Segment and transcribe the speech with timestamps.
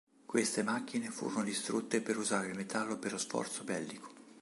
[0.25, 4.09] Queste macchine furono distrutte per usare il metallo per lo sforzo bellico.